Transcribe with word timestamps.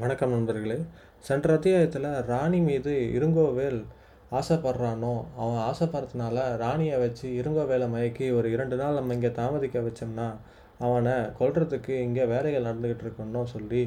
வணக்கம் 0.00 0.30
நண்பர்களே. 0.30 0.76
சென்ற 1.24 1.54
அத்தியாயத்தில் 1.54 2.06
ராணி 2.26 2.58
மீது 2.58 2.92
இருங்கோவேல் 3.16 3.80
ஆசைப்படுறானோ? 4.32 5.10
அவன் 5.36 5.58
ஆசைப்படுறதுனால 5.66 6.44
ராணியை 6.56 6.98
வச்சு 6.98 7.26
இருங்கோவேலை 7.40 7.88
மயக்கி 7.94 8.26
ஒரு 8.30 8.50
இரண்டு 8.50 8.76
நாள் 8.76 8.94
நம்ம 8.94 9.14
இங்கே 9.14 9.30
தாமதிக்க 9.30 9.80
வச்சோம்னா 9.80 10.28
அவனை 10.78 11.14
கொல்றதுக்கு 11.40 11.92
இங்கே 12.06 12.24
வேலைகள் 12.24 12.66
நடந்துக்கிட்டு 12.66 13.06
இருக்கணும் 13.06 13.44
சொல்லி 13.44 13.82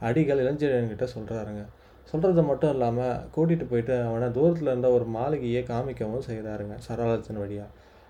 அடிகள் 0.00 0.42
இளஞ்செழியன்கிட்ட 0.44 1.08
சொல்கிறாருங்க 1.16 1.64
சொல்கிறது 2.06 2.42
மட்டும் 2.42 2.72
இல்லாமல் 2.72 3.20
கூட்டிகிட்டு 3.36 3.64
போயிட்டு 3.64 3.96
அவனை 4.02 4.30
தூரத்தில் 4.30 4.66
இருந்த 4.66 4.90
ஒரு 4.90 5.08
மாளிகையை 5.18 5.62
காமிக்கவும் 5.62 6.26
செய்கிறாருங்க 6.30 6.76
சரளத்தின் 6.88 7.42
வழியாக 7.44 7.68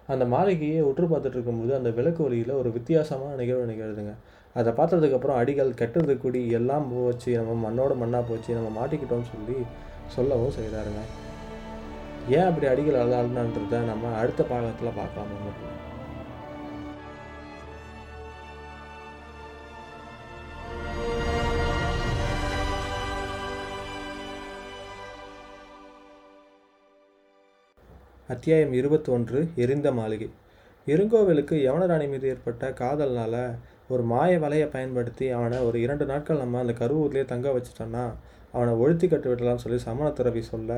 அந்த 0.09 0.25
மாளிகையை 0.25 0.83
உற்று 0.83 1.07
பார்த்துட்டு 1.07 1.37
இருக்கும்போது 1.39 1.75
அந்த 1.75 1.91
விளக்கு 1.91 2.23
ஒலியில் 2.25 2.59
ஒரு 2.61 2.71
வித்தியாசமான 2.73 3.35
நிகழ்வு 3.35 3.67
நிகழுதுங்க. 3.73 4.15
அதை 4.55 4.71
பார்த்ததுக்கப்புறம் 4.73 5.37
அடிகள் 5.37 5.75
கெட்டது 5.75 6.19
குடி 6.19 6.51
எல்லாம் 6.51 6.93
போச்சு 6.93 7.37
நம்ம 7.37 7.53
மண்ணோட 7.65 7.95
மண்ணாக 7.97 8.25
போச்சு 8.29 8.55
நம்ம 8.55 8.71
மாட்டிக்கிட்டோம்னு 8.79 9.33
சொல்லி 9.33 9.57
சொல்லவும் 10.17 10.57
செய்கிறாருங்க 10.57 11.03
ஏன் 12.29 12.49
அப்படி 12.49 12.67
அடிகள் 12.67 13.01
அழுதான்றத 13.03 13.85
நம்ம 13.85 14.13
அடுத்த 14.17 14.43
பாகத்தில் 14.45 14.97
பார்க்கலாம் 14.97 15.31
நண்பர்களே. 15.33 15.77
அத்தியாயம் 28.29 28.73
இருபத்தொன்று 28.73 29.39
எரிந்த 29.55 29.93
மாளிகை 29.93 30.29
இருங்கோவிலுக்கு 30.87 31.55
யவனராணி 31.57 32.09
மீது 32.09 32.29
ஏற்பட்ட 32.29 32.71
காதல்னால 32.81 33.35
ஒரு 33.95 34.03
மாய 34.13 34.33
வலையை 34.43 34.67
பயன்படுத்தி 34.75 35.27
அவனை 35.37 35.59
ஒரு 35.69 35.77
இரண்டு 35.85 36.05
நாட்கள் 36.11 36.43
நம்ம 36.43 36.59
அந்த 36.65 36.75
கருவூர்லேயே 36.81 37.25
தங்க 37.33 37.49
வச்சுட்டோன்னா 37.57 38.05
அவனை 38.55 38.73
ஒழுத்தி 38.83 39.07
கட்டு 39.09 39.29
விடலாம்னு 39.31 39.63
சொல்லி 39.65 39.79
சமணத்துறவி 39.87 40.43
சொல்ல 40.53 40.73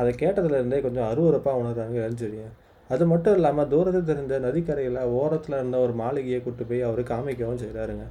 அதை 0.00 0.10
கேட்டதுலேருந்தே 0.22 0.78
கொஞ்சம் 0.84 1.08
அருவறுப்பாக 1.12 1.60
உணர்றாங்க 1.62 1.96
இளஞ்செழியன். 2.02 2.52
அது 2.90 3.04
மட்டும் 3.12 3.36
இல்லாமல் 3.38 3.68
தூரத்தில் 3.72 4.08
தெரிஞ்ச 4.10 4.38
நதிக்கரையில் 4.46 5.00
ஓரத்தில் 5.18 5.56
இருந்த 5.58 5.76
ஒரு 5.86 5.94
மாளிகையை 6.02 6.40
கூட்டு 6.46 6.64
போய் 6.70 6.86
அவர் 6.88 7.02
காமிக்கவும் 7.12 7.60
செய்கிறாருங்க 7.62 8.06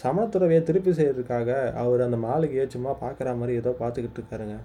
சமணத்துறவையை 0.00 0.62
திருப்பி 0.68 0.92
செய்கிறதுக்காக 0.98 1.50
அவர் 1.82 2.06
அந்த 2.06 2.18
மாளிகையை 2.28 2.66
சும்மா 2.74 2.92
பார்க்குற 3.02 3.34
மாதிரி 3.40 3.54
ஏதோ 3.62 3.72
பார்த்துக்கிட்டு 3.82 4.20
இருக்காருங்க. 4.20 4.56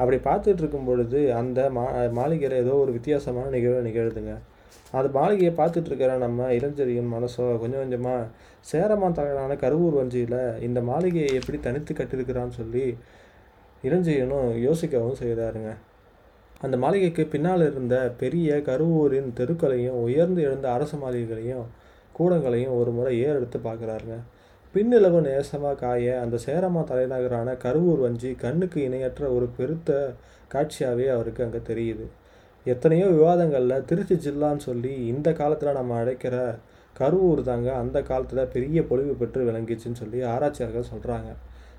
அப்படி 0.00 0.16
பார்த்துட்டு 0.28 0.62
இருக்கும் 0.62 0.88
பொழுது 0.88 1.20
அந்த 1.40 1.60
மா 1.76 1.84
மாளிகையில் 2.18 2.60
ஏதோ 2.62 2.72
ஒரு 2.82 2.92
வித்தியாசமான 2.96 3.50
நிகழ்வு 3.56 3.86
நிகழ்துங்க. 3.88 4.34
அது 4.98 5.08
மாளிகையை 5.16 5.52
பார்த்துட்டு 5.60 5.90
இருக்கிற 5.90 6.12
நம்ம 6.24 6.48
இளஞ்செழியன் 6.58 7.12
மனசோ 7.14 7.46
கொஞ்சம் 7.62 7.82
கொஞ்சமாக 7.82 8.28
சேரமான் 8.70 9.16
தலைவரான 9.18 9.56
கருவூர் 9.64 9.98
வஞ்சியில் 9.98 10.40
இந்த 10.68 10.80
மாளிகையை 10.90 11.30
எப்படி 11.40 11.58
தனித்து 11.66 11.94
கட்டியிருக்கிறான்னு 11.94 12.58
சொல்லி 12.60 12.86
இளஞ்செழியனும் 13.84 14.48
யோசிக்கவும் 14.66 15.20
செய்கிறாருங்க. 15.22 15.70
அந்த 16.64 16.76
மாளிகைக்கு 16.82 17.22
பின்னால் 17.32 17.64
இருந்த 17.70 17.96
பெரிய 18.20 18.54
கருவூரின் 18.68 19.28
தெருக்களையும் 19.38 19.98
உயர்ந்து 20.06 20.40
எழுந்த 20.48 20.66
அரச 20.76 20.92
மாளிகைகளையும் 21.02 21.66
கூடங்களையும் 22.18 22.76
ஒரு 22.80 22.90
முறை 22.98 23.12
ஏறெடுத்து 23.24 23.58
பார்க்குறாருங்க. 23.66 24.16
பின்னிலவு 24.74 25.18
நேசமாக 25.26 25.78
காய 25.82 26.14
அந்த 26.22 26.36
சேரமா 26.46 26.80
தலைநகரான 26.90 27.48
கருவூர் 27.64 28.00
வஞ்சி 28.04 28.30
கண்ணுக்கு 28.44 28.78
இணையற்ற 28.86 29.28
ஒரு 29.36 29.46
பெருத்த 29.58 29.90
காட்சியாகவே 30.54 31.06
அவருக்கு 31.14 31.44
அங்கே 31.46 31.60
தெரியுது. 31.68 32.06
எத்தனையோ 32.66 33.06
விவாதங்களில் 33.06 33.84
திருச்சி 33.84 34.14
ஜில்லான்னு 34.16 34.58
சொல்லி 34.60 34.92
இந்த 35.06 35.32
காலத்தில் 35.32 35.76
நம்ம 35.76 35.98
அழைக்கிற 35.98 36.36
கருவூர் 36.96 37.42
தாங்க 37.42 37.68
அந்த 37.74 38.02
காலத்தில் 38.02 38.48
பெரிய 38.48 38.82
பொழிவு 38.82 39.12
பெற்று 39.14 39.42
விளங்கிச்சுன்னு 39.44 40.00
சொல்லி 40.00 40.20
ஆராய்ச்சியாளர்கள் 40.24 40.90
சொல்கிறாங்க 40.90 41.30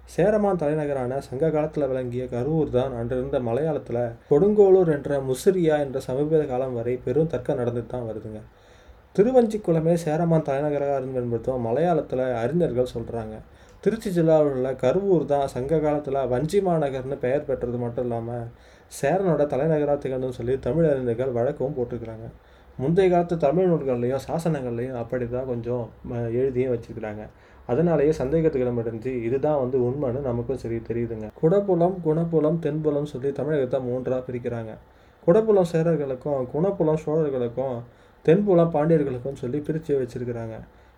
சேரமான் 0.07 0.61
தலைநகரான 0.61 1.17
சங்க 1.19 1.49
காலத்தில் 1.49 1.87
விளங்கிய 1.87 2.25
கருவூர் 2.25 2.69
தான் 2.69 2.93
அன்றிருந்த 2.93 3.39
மலையாளத்தில் 3.39 4.01
கொடுங்கோளூர் 4.29 4.93
என்ற 4.93 5.19
முசிறியா 5.21 5.77
என்ற 5.79 5.99
சமீப 5.99 6.43
காலம் 6.45 6.73
வரை 6.73 6.93
பெரும் 6.97 7.27
தர்க்கம் 7.27 7.59
நடந்துட்டு 7.59 7.93
தான் 7.93 8.07
வருதுங்க. 8.07 8.41
திருவஞ்சிக்குளமே 9.15 9.93
சேரமான் 9.93 10.43
தலைநகராக 10.43 10.97
இருந்து 10.97 11.21
என்பதும் 11.21 11.65
மலையாளத்தில் 11.67 12.25
அறிஞர்கள் 12.37 12.93
சொல்கிறாங்க 12.93 13.35
திருச்சி 13.83 14.09
ஜில்லாவில் 14.09 14.53
உள்ள 14.53 14.69
கருவூர் 14.75 15.25
தான் 15.25 15.47
சங்க 15.47 15.79
காலத்தில் 15.79 16.27
வஞ்சி 16.27 16.59
மாநகர்னு 16.61 17.17
பெயர் 17.17 17.45
பெற்றது 17.45 17.77
மட்டும் 17.77 18.05
இல்லாமல் 18.05 18.47
சேரனோட 18.99 19.41
தலைநகராக 19.53 19.97
திகழ்ந்துன்னு 20.03 20.37
சொல்லி 20.39 20.53
தமிழ் 20.67 20.87
அறிஞர்கள் 20.91 21.35
வழக்கவும் 21.37 21.75
போட்டிருக்கிறாங்க. 21.77 22.27
முந்தைய 22.81 23.07
காலத்து 23.11 23.35
தமிழ் 23.45 23.69
நூல்கள்லையும் 23.71 24.23
சாசனங்கள்லையும் 24.27 24.97
அப்படி 25.01 25.25
தான் 25.35 25.47
கொஞ்சம் 25.51 25.85
எழுதியும் 26.39 26.73
வச்சுருக்கிறாங்க. 26.73 27.23
அதனாலேயே 27.71 28.11
சந்தேகத்துக்கு 28.19 28.65
இடமிருந்து 28.65 29.11
இதுதான் 29.27 29.59
வந்து 29.61 29.77
உண்மைன்னு 29.87 30.19
நமக்கும் 30.27 30.59
சரி 30.63 30.77
தெரியுதுங்க. 30.89 31.27
குடப்புலம் 31.41 31.95
குணப்புலம் 32.05 32.59
தென்புலம் 32.65 33.09
சொல்லி 33.13 33.31
தமிழகத்தை 33.39 33.79
மூன்றாக 33.87 34.19
பிரிக்கிறாங்க. 34.27 34.73
குடப்புலம் 35.27 35.69
சேரர்களுக்கும் 35.71 36.43
குணப்புலம் 36.53 37.01
சோழர்களுக்கும் 37.05 37.77
தென்புலம் 38.25 38.71
பாண்டியர்களுக்கும் 38.75 39.39
சொல்லி 39.41 39.59
பிரித்து 39.67 39.93
வச்சுருக்கிறாங்க. 40.01 40.55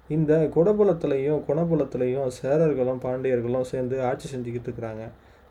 இந்த 0.10 0.34
குடபுலத்துலேயும் 0.54 1.42
குணபுலத்துலேயும் 1.48 2.30
சேரர்களும் 2.42 3.02
பாண்டியர்களும் 3.06 3.68
சேர்ந்து 3.72 3.96
ஆட்சி 4.10 4.28
செஞ்சுக்கிட்டு 4.34 4.68
இருக்கிறாங்க. 4.70 5.04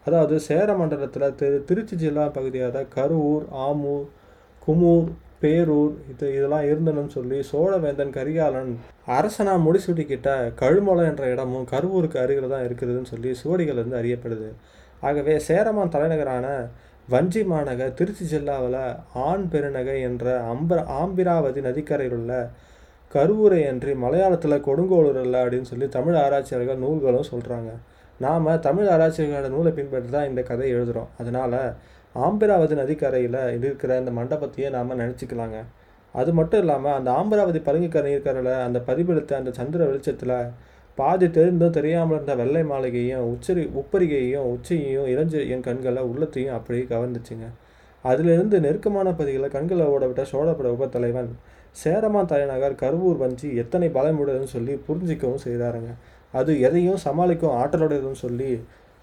அதாவது 0.09 0.35
சேர 0.41 0.75
மண்டலத்தில் 0.75 1.35
திரு 1.35 1.57
திருச்சி 1.65 1.97
ஜில்லா 1.97 2.27
பகுதியான 2.33 2.85
கரூர் 2.95 3.47
ஆமூர் 3.65 4.05
குமூர் 4.63 5.09
பேரூர் 5.43 5.93
இது 6.11 6.27
இதெல்லாம் 6.35 6.65
இருந்தனும் 6.65 7.13
சொல்லி 7.17 7.39
சோழவேந்தன் 7.51 8.15
கரிகாலன் 8.17 8.71
அரசனா 9.07 9.53
முடிசூட்டிக்கிட்ட 9.65 10.31
கழுமலை 10.61 11.05
என்ற 11.07 11.25
இடமும் 11.31 11.69
கருவூருக்கு 11.71 12.19
அருகில் 12.19 12.49
தான் 12.49 12.65
இருக்குதுன்னு 12.65 13.11
சொல்லி 13.11 13.33
சுவடிகள் 13.35 13.79
இருந்து 13.79 14.01
அறியப்படுது. 14.01 14.49
ஆகவே 15.03 15.35
சேரமான் 15.39 15.95
தலைநகரான 15.95 16.47
வஞ்சி 17.09 17.43
மாநகர் 17.45 17.95
திருச்சி 17.95 18.25
ஜில்லாவில் 18.25 18.81
ஆண் 19.27 19.47
பெருநகை 19.53 19.97
என்ற 20.01 20.25
அம்பர 20.49 20.81
ஆம்பிராவதி 21.03 21.61
நதிக்கரையில் 21.61 22.17
உள்ள 22.17 22.33
கருவூரை 23.11 23.61
அன்றி 23.69 23.93
மலையாளத்தில் 23.97 24.65
கொடுங்கோளூர் 24.67 25.21
இல்லை 25.23 25.39
அப்படின்னு 25.41 25.71
சொல்லி 25.71 25.89
தமிழ் 25.89 26.15
ஆராய்ச்சியாளர்கள் 26.15 26.83
நூல்களும் 26.83 27.31
சொல்கிறாங்க 27.31 27.71
நாம் 28.21 28.47
தமிழ் 28.67 28.89
ஆராய்ச்சிகளோட 28.95 29.49
நூலை 29.55 29.71
பின்பற்றி 29.73 30.09
தான் 30.15 30.29
இந்த 30.29 30.43
கதை 30.43 30.69
எழுதுகிறோம் 30.75 31.11
அதனால் 31.21 31.59
ஆம்பிராவதி 32.15 32.75
நதிக்கரையில் 32.81 33.41
இருக்கிற 33.59 33.99
இந்த 33.99 34.12
மண்டபத்தையே 34.19 34.69
நாம் 34.77 34.99
நினச்சிக்கலாங்க. 35.03 35.59
அது 36.15 36.31
மட்டும் 36.39 36.62
இல்லாமல் 36.62 36.97
அந்த 36.99 37.11
ஆம்பிராவதி 37.21 37.61
பழுங்குக்கரை 37.67 38.11
நீர்க்கரையில் 38.12 38.65
அந்த 38.67 38.79
பதிபெடுத்த 38.89 39.37
அந்த 39.41 39.51
சந்திர 39.59 39.81
வெளிச்சத்தில் 39.91 40.37
பாதி 40.99 41.27
தெரிந்தும் 41.37 41.77
தெரியாமல் 41.79 42.17
இருந்த 42.17 42.34
வெள்ளை 42.41 42.62
மாளிகையும் 42.71 43.27
உச்சரி 43.33 43.65
உப்பரிகையையும் 43.81 44.49
உச்சியையும் 44.55 45.09
இளஞ்ச 45.12 45.43
என் 45.55 45.67
கண்களை 45.69 46.03
உள்ளத்தையும் 46.11 46.56
அப்படியே 46.56 46.85
கவர்ந்துச்சுங்க. 46.95 47.47
அதிலிருந்து 48.05 48.56
நெருக்கமான 48.65 49.09
பகுதிகளை 49.12 49.49
கண்களை 49.56 49.87
ஓட 49.95 50.05
விட்ட 50.06 50.25
சோழப்பட 50.33 50.69
உபத்தலைவன் 50.77 51.31
சேரமான் 51.83 52.31
தலைநகர் 52.33 52.81
கருவூர் 52.83 53.21
வஞ்சி 53.23 53.49
எத்தனை 53.62 53.89
பலமுடையதுன்னு 53.97 54.55
சொல்லி 54.56 54.75
புரிஞ்சிக்கவும் 54.87 55.45
செய்கிறாருங்க 55.45 55.91
அது 56.34 56.53
எதையும் 56.61 57.05
சமாளிக்கும் 57.06 57.56
ஆற்றலுடையதுன்னு 57.61 58.23
சொல்லி 58.26 58.50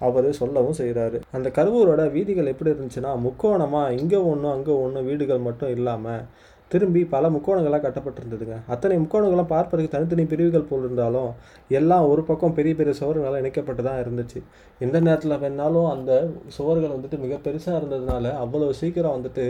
அவர் 0.00 0.28
சொல்லவும் 0.32 0.78
செய்கிறாரு 0.80 1.18
அந்த 1.36 1.48
கருவூரோட 1.58 2.02
வீதிகள் 2.16 2.50
எப்படி 2.52 2.72
இருந்துச்சுன்னா 2.72 3.12
முக்கோணமாக 3.26 3.94
இங்கே 4.00 4.18
ஒன்றும் 4.32 4.54
அங்கே 4.56 4.74
ஒன்றும் 4.84 5.06
வீடுகள் 5.10 5.46
மட்டும் 5.46 5.72
இல்லாமல் 5.76 6.22
திரும்பி 6.70 7.00
பல 7.12 7.24
முக்கோணங்களாக 7.30 7.82
கட்டப்பட்டிருந்ததுங்க. 7.84 8.56
அத்தனை 8.66 8.94
முக்கோணங்களும் 8.98 9.50
பார்ப்பதற்கு 9.52 9.92
தனித்தனி 9.92 10.24
பிரிவுகள் 10.32 10.68
போல் 10.70 10.84
இருந்தாலும் 10.84 11.28
எல்லாம் 11.70 12.06
ஒரு 12.12 12.22
பக்கம் 12.22 12.54
பெரிய 12.54 12.74
பெரிய 12.74 12.94
சுவர்களால் 13.00 13.40
இணைக்கப்பட்டு 13.40 13.82
தான் 13.82 14.00
இருந்துச்சு. 14.04 14.40
எந்த 14.80 14.96
நேரத்தில் 15.00 15.40
வேணாலும் 15.44 15.88
அந்த 15.92 16.12
சுவர்கள் 16.56 16.94
வந்துட்டு 16.96 17.18
மிக 17.24 17.36
பெருசாக 17.46 17.80
இருந்ததுனால 17.80 18.32
அவ்வளோ 18.44 18.70
சீக்கிரம் 18.80 19.16
வந்துட்டு 19.18 19.46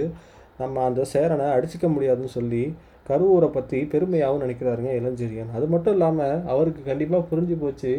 நம்ம 0.59 0.85
அந்த 0.89 1.03
சேரனை 1.15 1.47
அடிச்சிக்க 1.57 1.87
முடியாதுன்னு 1.95 2.37
சொல்லி 2.37 2.63
கருவூரை 3.09 3.49
பற்றி 3.57 3.79
பெருமையாகவும் 3.93 4.45
நினைக்கிறாருங்க 4.45 4.93
இளஞ்செழியன். 5.01 5.51
அது 5.57 5.67
மட்டும் 5.75 5.95
இல்லாமல் 5.97 6.41
அவருக்கு 6.53 6.83
கண்டிப்பாக 6.91 7.29
புரிஞ்சு 7.31 7.57
போச்சு 7.63 7.93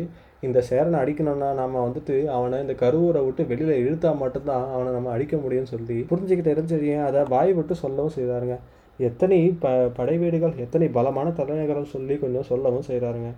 இந்த 0.48 0.60
சேரனை 0.70 0.98
அடிக்கணும்னா 1.04 1.50
நாம 1.60 1.82
வந்துட்டு 1.86 2.16
அவனை 2.38 2.58
இந்த 2.64 2.74
கருவூரை 2.82 3.22
விட்டு 3.26 3.44
வெளியில் 3.52 3.82
இழுத்தா 3.84 4.10
மட்டும்தான் 4.24 4.66
அவனை 4.74 4.90
நம்ம 4.98 5.12
அடிக்க 5.16 5.36
முடியும்னு 5.44 5.74
சொல்லி 5.76 5.98
புரிஞ்சுக்கிட்ட 6.12 6.56
இளஞ்செழியன் 6.56 7.06
அதை 7.10 7.22
வாய் 7.36 7.54
விட்டு 7.60 7.76
சொல்லவும் 7.84 8.16
செய்தாருங்க. 8.18 8.58
எத்தனை 9.00 9.38
ப 9.64 9.72
படை 9.98 10.16
வீடுகள் 10.22 10.56
எத்தனை 10.64 10.88
பலமான 10.98 11.32
தலைநகரம் 11.40 11.92
சொல்லி 11.96 12.16
கொஞ்சம் 12.24 12.48
சொல்லவும் 12.52 12.88
செய்கிறாருங்க 12.90 13.30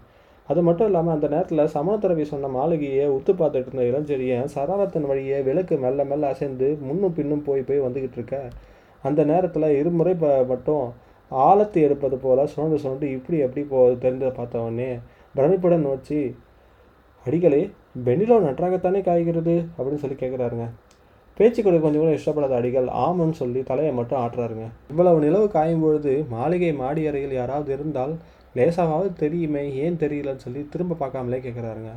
அது 0.48 0.62
மட்டும் 0.68 0.88
இல்லாமல் 0.90 1.16
அந்த 1.16 1.28
நேரத்தில் 1.34 1.72
சமணத்துறவி 1.74 2.24
சொன்ன 2.32 2.50
மாளிகையை 2.56 3.06
உத்து 3.16 3.32
பார்த்துட்டு 3.42 3.70
இருந்த 3.70 3.84
இளஞ்செழியன் 3.90 4.48
சரவத்தின் 4.54 5.08
வழியே 5.10 5.40
விளக்கு 5.48 5.76
மெல்ல 5.84 6.06
மெல்ல 6.12 6.32
அசைந்து 6.34 6.70
முன்னும் 6.88 7.16
பின்னும் 7.18 7.44
போய் 7.48 7.68
போய் 7.68 7.84
வந்துக்கிட்டு 7.86 8.18
இருக்க. 8.20 8.38
அந்த 9.04 9.24
நேரத்தில் 9.32 9.76
இருமுறை 9.80 10.14
ப 10.24 10.32
மட்டும் 10.52 10.86
ஆழத்தை 11.30 11.82
எடுப்பது 11.84 12.18
போல 12.18 12.46
சுழண்டு 12.54 12.78
சுழண்டு 12.84 13.04
இப்படி 13.04 13.38
எப்படி 13.38 13.66
போகுது 13.66 13.96
தெரிஞ்சதை 14.06 14.34
பார்த்தவொடனே 14.38 15.00
பிரமிப்புடன் 15.36 15.86
நோச்சி 15.88 16.36
அடிகளே 17.26 17.62
வெண்ணிலோ 18.06 18.36
நன்றாகத்தானே 18.40 19.02
காய்கிறது? 19.02 19.56
அப்படின்னு 19.78 20.02
சொல்லி 20.04 20.18
கேட்குறாருங்க 20.20 20.68
பேச்சு 21.38 21.64
கூட 21.64 21.78
கொஞ்சம் 21.78 22.02
கூட 22.02 22.14
இஷ்டப்படாத 22.14 22.56
அடிகள் 22.56 22.88
ஆமன்னு 23.06 23.32
சொல்லி 23.32 23.64
தலையை 23.64 23.94
மட்டும் 23.94 24.20
ஆட்டுறாருங்க. 24.20 24.66
இவ்வளவு 24.90 25.20
நிலவு 25.20 25.48
காயும் 25.48 25.82
பொழுது 25.82 26.26
மாளிகை 26.30 26.74
மாடி 26.74 27.08
அறையில் 27.08 27.34
யாராவது 27.34 27.74
இருந்தால் 27.74 28.14
லேசாவது 28.56 29.14
தெரியுமே 29.14 29.74
ஏன் 29.74 29.98
தெரியலன்னு 29.98 30.36
சொல்லி 30.36 30.68
திரும்ப 30.70 30.98
பார்க்காமலே 31.00 31.40
கேட்குறாருங்க 31.46 31.92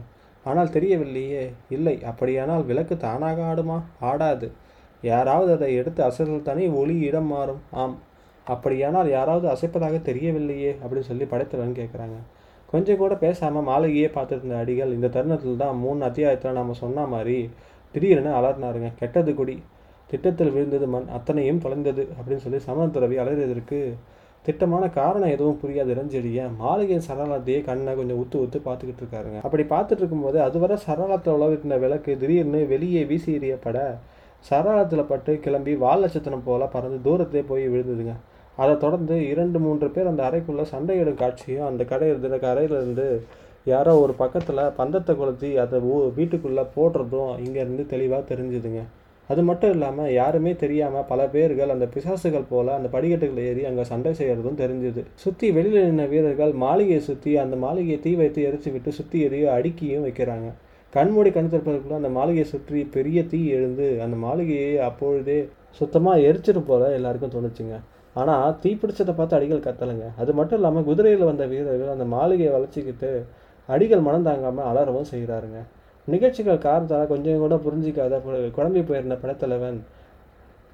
ஆனால் 0.45 0.69
தெரியவில்லையே. 0.69 1.51
இல்லை 1.69 2.05
அப்படியானால் 2.05 2.65
விளக்கு 2.65 2.97
தானாக 2.97 3.43
ஆடுமா? 3.43 3.83
ஆடாது. 4.01 4.53
யாராவது 5.03 5.53
அதை 5.53 5.75
எடுத்து 5.75 6.03
அசல் 6.03 6.43
தானே 6.43 6.69
ஒளி 6.69 6.99
இடம் 6.99 7.27
மாறும். 7.27 7.61
ஆம் 7.71 7.99
அப்படியானால் 8.45 9.09
யாராவது 9.17 9.47
அசைப்பதாக 9.55 9.99
தெரியவில்லையே 10.09 10.73
அப்படின்னு 10.83 11.09
சொல்லி 11.11 11.27
படைத்தவன் 11.33 11.77
கேட்குறாங்க. 11.81 12.17
கொஞ்சம் 12.69 13.01
கூட 13.03 13.15
பேசாமல் 13.25 13.67
மாளிகையே 13.69 14.09
பார்த்துருந்த 14.15 14.57
அடிகள் 14.63 14.95
இந்த 14.97 15.11
தருணத்தில் 15.17 15.61
தான் 15.63 15.77
மூணு 15.85 16.01
அத்தியாயத்தில் 16.09 16.59
நம்ம 16.61 16.77
சொன்ன 16.81 17.07
மாதிரி 17.13 17.37
திடீர்னு 17.95 18.31
அலர்னாருங்க 18.39 18.91
கெட்டது 19.01 19.33
குடி. 19.41 19.57
திட்டத்தில் 20.11 20.53
விழுந்தது 20.55 20.87
மண். 20.95 21.07
அத்தனையும் 21.17 21.61
தொலைந்தது 21.65 22.03
அப்படின்னு 22.17 22.45
சொல்லி 22.45 22.61
சமந்தரவி 22.69 23.17
அலறியதற்கு 23.23 23.79
திட்டமான 24.45 24.85
காரணம் 24.97 25.33
எதுவும் 25.35 25.59
புரியாத 25.61 25.93
இறஞ்செடிய 25.95 26.49
மாளிகை 26.63 26.99
சரணாலத்தையே 27.09 27.59
கண்ணை 27.69 27.93
கொஞ்சம் 27.99 28.21
உத்து 28.23 28.37
உத்து 28.45 28.59
பார்த்துக்கிட்டு 28.65 29.03
இருக்காருங்க. 29.05 29.39
அப்படி 29.47 29.65
பார்த்துட்டு 29.75 30.03
இருக்கும்போது 30.03 30.39
அதுவரை 30.47 30.77
சரளத்தில் 30.87 31.37
உலகிருந்த 31.37 31.77
விளக்கு 31.85 32.13
திடீர்னு 32.23 32.61
வெளியே 32.73 33.03
வீசி 33.11 33.31
எறியப்பட 33.39 33.79
சரளத்தில் 34.51 35.11
பட்டு 35.11 35.33
கிளம்பி 35.41 35.73
வால் 35.85 36.05
நட்சத்திரம் 36.05 36.47
போல 36.47 36.67
பறந்து 36.75 36.99
தூரத்தே 37.05 37.43
போய் 37.51 37.65
விழுந்ததுங்க. 37.73 38.15
அதை 38.57 38.73
தொடர்ந்து 38.85 39.17
இரண்டு 39.33 39.59
மூன்று 39.65 39.87
பேர் 39.95 40.11
அந்த 40.11 40.23
அறைக்குள்ளே 40.29 40.65
சண்டையிடும் 40.73 41.21
காட்சியும் 41.23 41.69
அந்த 41.69 41.83
கடை 41.93 42.09
இருந்த 42.13 42.39
கரையிலேருந்து 42.47 43.07
யாரோ 43.67 43.93
ஒரு 44.05 44.15
பக்கத்தில் 44.23 44.61
பந்தத்தை 44.79 45.13
கொளுத்தி 45.17 45.51
அதை 45.63 45.79
ஊ 45.91 45.97
வீட்டுக்குள்ளே 46.17 46.65
போடுறதும் 46.77 47.33
இங்கேருந்து 47.45 47.85
தெளிவாக 47.93 48.23
தெரிஞ்சுதுங்க. 48.31 48.81
அது 49.29 49.43
மட்டும் 49.49 49.73
இல்லாமல் 49.75 50.13
யாருமே 50.13 50.53
தெரியாமல் 50.63 51.07
பல 51.11 51.21
பேர்கள் 51.35 51.73
அந்த 51.75 51.87
பிசாசுகள் 51.95 52.49
போல் 52.51 52.71
அந்த 52.79 52.89
படிக்கட்டுகள் 52.95 53.45
ஏறி 53.51 53.63
அங்கே 53.69 53.85
சண்டை 53.91 54.13
செய்கிறதும் 54.21 54.59
தெரிஞ்சுது. 54.63 55.03
சுற்றி 55.23 55.49
வெளியில் 55.57 55.87
நின்ற 55.89 56.07
வீரர்கள் 56.13 56.53
மாளிகையை 56.65 57.01
சுற்றி 57.09 57.33
அந்த 57.45 57.57
மாளிகையை 57.65 57.99
தீ 58.07 58.13
வைத்து 58.21 58.43
எரிச்சு 58.49 58.73
விட்டு 58.75 58.93
சுற்றி 58.99 59.19
எரிய 59.27 59.47
அடுக்கியும் 59.57 60.07
வைக்கிறாங்க. 60.09 60.49
கண்மூடி 60.93 61.31
கண் 61.37 61.51
திறப்பதற்குள்ள 61.53 62.01
அந்த 62.01 62.13
மாளிகையை 62.19 62.47
சுற்றி 62.55 62.81
பெரிய 62.97 63.19
தீ 63.33 63.41
எழுந்து 63.57 63.87
அந்த 64.07 64.17
மாளிகையை 64.25 64.73
அப்பொழுதே 64.89 65.39
சுத்தமாக 65.79 66.25
எரிச்சிட்டு 66.29 66.63
போல 66.71 66.89
எல்லாருக்கும் 66.99 67.35
தோணுச்சுங்க. 67.37 67.77
ஆனால் 68.21 68.57
தீ 68.63 68.71
பிடிச்சதை 68.81 69.13
பார்த்து 69.19 69.37
அடிகள் 69.39 69.67
கத்தலைங்க. 69.67 70.07
அது 70.23 70.31
மட்டும் 70.39 70.59
இல்லாமல் 70.61 70.87
குதிரையில் 70.89 71.25
வந்த 71.31 71.45
வீரர்கள் 71.53 71.95
அந்த 71.95 72.07
மாளிகையை 72.15 72.51
வளர்ச்சிக்கிட்டு 72.57 73.11
அடிகள் 73.69 74.05
மனம் 74.07 74.27
தாங்காமல் 74.29 74.69
அலறவும் 74.71 75.11
செய்கிறாருங்க. 75.13 75.59
நிகழ்ச்சிகள் 76.09 76.65
காரணத்தால் 76.67 77.11
கொஞ்சம் 77.13 77.43
கூட 77.45 77.57
புரிஞ்சிக்காத 77.65 78.15
குழம்பி 78.57 78.81
போயிருந்த 78.89 79.17
படைத்தலைவன் 79.23 79.79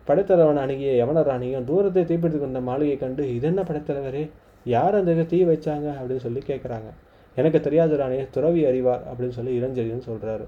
படைத்தலைவன் 0.06 0.60
அணுகிய 0.62 0.90
யவனராணியும் 1.00 1.66
தூரத்தை 1.70 2.02
தீப்பிடித்து 2.10 2.38
கொண்ட 2.42 2.60
மாளிகையை 2.68 2.96
கண்டு 3.02 3.22
இது 3.36 3.46
என்ன 3.50 3.62
படைத்தலைவரே? 3.70 4.22
யார் 4.66 4.94
அந்த 5.00 5.24
தீ 5.32 5.38
வச்சாங்க? 5.50 5.88
அப்படின்னு 5.98 6.24
சொல்லி 6.26 6.40
கேட்குறாங்க 6.50 6.88
எனக்கு 7.36 7.58
தெரியாத 7.66 7.96
ராணியை 8.00 8.24
துறவி 8.36 8.60
அறிவார் 8.70 9.02
அப்படின்னு 9.10 9.36
சொல்லி 9.38 9.52
இளஞ்செழியன் 9.58 10.06
சொல்கிறாரு 10.08 10.46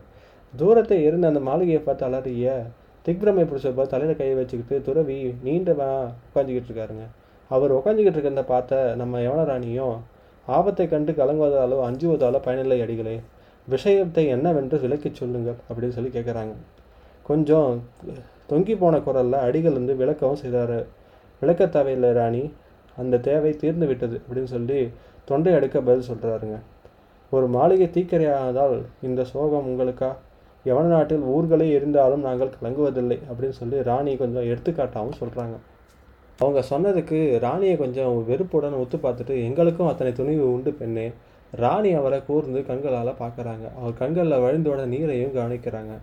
தூரத்தை 0.55 0.99
இருந்த 1.09 1.27
அந்த 1.33 1.41
மாளிகையை 1.49 1.83
பார்த்து 1.83 2.05
அலறிய 2.09 2.55
திக்ரமை 3.07 3.45
பிடிச்சப்ப 3.51 3.87
தலையில் 3.93 4.19
கையை 4.21 4.35
வச்சுக்கிட்டு 4.39 4.77
துறவி 4.87 5.19
நீண்டவா 5.47 5.89
உட்காந்துக்கிட்டு 6.27 6.71
இருக்காருங்க. 6.71 7.05
அவர் 7.51 7.77
உட்காந்துக்கிட்டு 7.77 8.19
இருக்கிறத 8.19 8.43
பார்த்த 8.51 8.81
நம்ம 9.01 9.21
யவனராணியும் 9.27 9.97
ஆபத்தை 10.57 10.85
கண்டு 10.89 11.13
கலங்குவதாலோ 11.21 11.79
அஞ்சுவதாலோ 11.89 12.39
பயனில்லை 12.47 12.79
அடிகளே. 12.85 13.17
விஷயத்தை 13.69 14.25
என்னவென்று 14.35 14.77
விளக்கிச் 14.85 15.19
சொல்லுங்கள் 15.21 15.59
அப்படின்னு 15.69 15.97
சொல்லி 15.97 16.11
கேட்குறாங்க 16.15 16.55
கொஞ்சம் 17.29 17.73
தொங்கி 18.51 18.75
போன 18.79 18.95
குரலில் 19.07 19.45
அடிகள் 19.47 19.77
வந்து 19.79 19.95
விளக்கவும் 20.01 20.41
செய்தார். 20.43 20.79
விளக்க 21.43 21.67
தேவையில்லை 21.77 22.11
ராணி. 22.19 22.43
அந்த 22.97 23.21
தேவை 23.29 23.51
தீர்ந்து 23.61 23.87
விட்டது 23.91 24.17
அப்படின்னு 24.25 24.51
சொல்லி 24.55 24.79
தொண்டை 25.29 25.53
அடுக்க 25.59 25.77
பதில் 25.89 26.09
சொல்கிறாருங்க 26.09 26.57
ஒரு 27.33 27.47
மாளிகை 27.57 27.87
தீக்கிரையானதால் 27.95 28.77
இந்த 29.09 29.21
சோகம் 29.33 29.69
உங்களுக்கா? 29.71 30.11
எவன 30.65 30.87
நாட்டில் 30.95 31.25
ஊர்களே 31.35 31.69
இருந்தாலும் 31.79 32.25
நாங்கள் 32.29 32.55
கலங்குவதில்லை 32.55 33.19
அப்படின்னு 33.29 33.59
சொல்லி 33.61 33.77
ராணி 33.91 34.13
கொஞ்சம் 34.23 34.49
எடுத்துக்காட்டாகவும் 34.53 35.21
சொல்கிறாங்க 35.21 35.57
அவங்க 36.39 36.61
சொன்னதுக்கு 36.71 37.19
ராணியை 37.45 37.75
கொஞ்சம் 37.77 38.13
வெறுப்புடன் 38.29 38.77
ஒத்து 38.83 38.97
பார்த்துட்டு 39.03 39.35
எங்களுக்கும் 39.47 39.91
அத்தனை 39.91 40.13
துணிவு 40.13 40.45
உண்டு 40.53 40.71
பெண்ணே. 40.73 41.05
ராணி 41.53 41.91
அவரை 41.99 42.19
கூர்ந்து 42.27 42.61
கண்களால் 42.69 43.11
பார்க்குறாங்க. 43.21 43.67
அவர் 43.79 43.99
கண்களில் 44.01 44.43
வழிந்தோட 44.45 44.81
நீரையும் 44.93 45.35
கவனிக்கிறாங்க. 45.39 45.95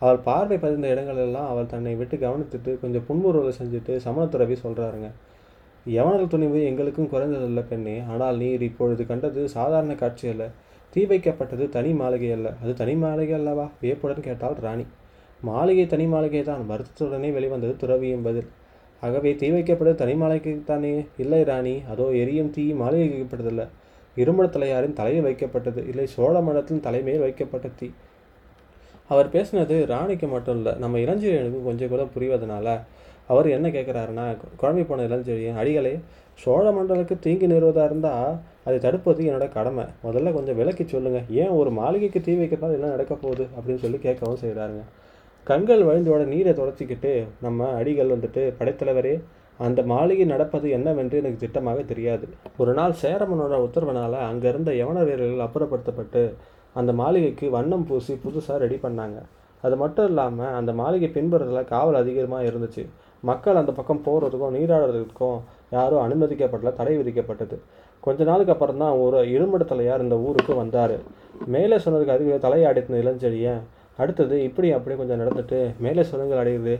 அவள் 0.00 0.18
பார்வை 0.26 0.56
பதிந்த 0.64 0.86
இடங்களெல்லாம் 0.94 1.48
அவள் 1.52 1.70
தன்னை 1.72 1.94
விட்டு 2.00 2.16
கவனித்துட்டு 2.24 2.72
கொஞ்சம் 2.80 3.06
புன்முறுவலை 3.08 3.52
செஞ்சுட்டு 3.60 3.94
சமணத்துறவி 4.06 4.56
சொல்கிறாருங்க 4.64 5.08
யவனர்கள் 5.86 6.32
துணிவு 6.34 6.60
எங்களுக்கும் 6.70 7.10
குறைந்ததில்லை 7.12 7.64
பெண்ணே. 7.68 7.96
ஆனால் 8.12 8.38
நீர் 8.42 8.62
இப்பொழுது 8.68 9.02
கண்டது 9.06 9.42
சாதாரண 9.56 9.94
காட்சி 9.94 10.26
அல்ல. 10.28 10.46
தீ 10.96 11.02
வைக்கப்பட்டது 11.06 11.64
தனி 11.68 11.90
மாளிகை 11.92 12.28
அல்ல. 12.32 12.48
அது 12.62 12.72
தனி 12.74 12.94
மாளிகை 12.94 13.34
அல்லவா? 13.38 13.64
வியப்புடன் 13.80 14.26
கேட்டாள் 14.26 14.54
ராணி. 14.66 14.84
மாளிகை 15.42 15.86
தனி 15.86 16.06
மாளிகை 16.06 16.42
தான் 16.42 16.62
வருத்தத்துடனே 16.70 17.30
வெளிவந்தது 17.32 17.74
துறவியும் 17.82 18.22
பதில். 18.22 18.46
ஆகவே 19.02 19.30
தீ 19.40 19.48
வைக்கப்பட்டது 19.50 19.94
தனி 19.94 20.14
மாளிகைக்கு 20.14 20.62
தானே 20.64 20.92
இல்லை 21.22 21.40
ராணி. 21.44 21.74
அதோ 21.92 22.06
எரியும் 22.22 22.50
தீ 22.50 22.64
மாளிகை 22.82 23.08
வைக்கப்பட்டதில்லை 23.12 23.66
இருமட 24.16 24.46
தலையாரின் 24.46 24.98
தலையில் 25.00 25.26
வைக்கப்பட்டது. 25.26 25.80
இல்லை 25.88 26.06
சோழ 26.06 26.34
மடத்தின் 26.40 26.80
தலைமையில் 26.80 27.24
வைக்கப்பட்ட 27.26 27.68
தீ. 27.80 27.88
அவர் 29.08 29.28
பேசினது 29.28 29.74
ராணிக்கு 29.86 30.26
மட்டும் 30.26 30.56
இல்லை. 30.56 30.74
நம்ம 30.82 30.98
இளஞ்செழியனுக்கும் 30.98 31.68
கொஞ்சம் 31.70 31.92
கூட 31.94 32.04
புரிவதனால 32.14 32.68
அவர் 33.32 33.46
என்ன 33.56 33.66
கேட்குறாருன்னா 33.76 34.24
குழம்பி 34.60 34.82
போன 34.88 35.04
இளஞ்செழியன் 35.08 35.60
அடிகளே 35.62 35.94
சோழ 36.42 36.64
மண்டலுக்கு 36.76 37.14
தீங்கு 37.24 37.46
நிறுவதாக 37.52 37.88
இருந்தால் 37.90 38.34
அதை 38.66 38.76
தடுப்பது 38.84 39.20
என்னோட 39.28 39.46
கடமை. 39.56 39.84
முதல்ல 40.06 40.32
கொஞ்சம் 40.36 40.58
விலக்கி 40.60 40.84
சொல்லுங்கள் 40.92 41.28
ஏன் 41.42 41.54
ஒரு 41.60 41.70
மாளிகைக்கு 41.78 42.20
தீ 42.26 42.32
வைக்கிறதால 42.40 42.76
என்ன 42.78 42.90
நடக்க 42.94 43.14
போகுது? 43.14 43.44
அப்படின்னு 43.56 43.82
சொல்லி 43.84 43.98
கேட்கவும் 44.06 44.42
செய்கிறாருங்க 44.42 44.84
கண்கள் 45.46 45.82
வழிந்தோட 45.88 46.22
நீரை 46.32 46.52
தொடச்சிக்கிட்டு 46.60 47.12
நம்ம 47.46 47.68
அடிகள் 47.80 48.12
வந்துட்டு 48.14 48.42
படைத்தலைவரே 48.60 49.14
அந்த 49.66 49.80
மாளிகை 49.92 50.24
நடப்பது 50.32 50.66
என்னவென்று 50.76 51.20
எனக்கு 51.22 51.42
திட்டமாக 51.44 51.84
தெரியாது. 51.92 52.26
ஒரு 52.62 52.72
நாள் 52.78 52.94
சேரமனோட 53.02 53.54
உத்தரவினால் 53.66 54.18
அங்கே 54.30 54.48
இருந்த 54.52 54.70
யவன 54.80 55.04
வீரர்கள் 55.08 55.46
அப்புறப்படுத்தப்பட்டு 55.46 56.22
அந்த 56.80 56.92
மாளிகைக்கு 57.00 57.46
வண்ணம் 57.56 57.86
பூசி 57.88 58.14
புதுசாக 58.24 58.58
ரெடி 58.64 58.78
பண்ணாங்க. 58.82 59.18
அது 59.64 59.76
மட்டும் 59.82 60.08
இல்லாமல் 60.10 60.54
அந்த 60.58 60.72
மாளிகை 60.80 61.08
பின்புறத்தில் 61.16 61.70
காவல் 61.74 62.00
அதிகமாக 62.02 62.48
இருந்துச்சு. 62.50 62.84
மக்கள் 63.30 63.60
அந்த 63.60 63.72
பக்கம் 63.78 64.02
போகிறதுக்கும் 64.06 64.56
நீராடுறதுக்கும் 64.56 65.38
யாரும் 65.70 66.04
அனுமதிக்கப்படல 66.06 66.72
தடை 66.80 66.94
விதிக்கப்பட்டது. 66.98 67.56
கொஞ்ச 68.00 68.24
நாளுக்கு 68.24 68.52
அப்புறம் 68.52 68.82
தான் 68.82 68.98
ஒரு 69.04 69.20
இரும்படு 69.36 70.00
இந்த 70.04 70.18
ஊருக்கு 70.26 70.54
வந்தார். 70.54 70.96
மேலே 71.54 71.76
சொன்னதுக்கு 71.84 72.16
அதிக 72.16 72.38
தலையாடின 72.48 72.98
இளஞ்செழியன் 73.04 73.62
அடுத்தது 74.02 74.36
இப்படி 74.48 74.68
அப்படியே 74.76 74.96
கொஞ்சம் 75.00 75.20
நடந்துட்டு 75.22 75.58
மேலே 75.84 76.02
சொல்லுங்கள் 76.10 76.40
அடையுது. 76.42 76.74